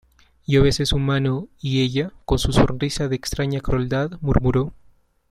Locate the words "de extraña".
3.07-3.59